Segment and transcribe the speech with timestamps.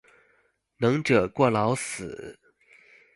[0.77, 2.39] 能者過勞死